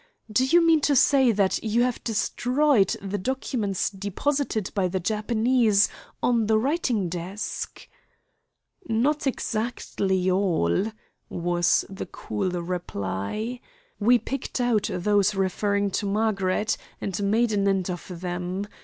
"Do 0.31 0.43
you 0.43 0.65
mean 0.65 0.81
to 0.81 0.95
say 0.95 1.31
that 1.31 1.63
you 1.63 1.83
have 1.83 2.03
destroyed 2.03 2.95
the 3.03 3.19
documents 3.19 3.91
deposited 3.91 4.71
by 4.73 4.87
the 4.87 4.99
Japanese 4.99 5.89
on 6.23 6.47
the 6.47 6.57
writing 6.57 7.07
desk?" 7.07 7.87
"Not 8.89 9.27
exactly 9.27 10.31
all," 10.31 10.91
was 11.29 11.85
the 11.87 12.07
cool 12.07 12.49
reply. 12.49 13.59
"We 13.99 14.17
picked 14.17 14.59
out 14.59 14.89
those 14.91 15.35
referring 15.35 15.91
to 15.91 16.07
Margaret, 16.07 16.77
and 16.99 17.21
made 17.21 17.51
an 17.51 17.67
end 17.67 17.87
of 17.91 18.21
them. 18.21 18.65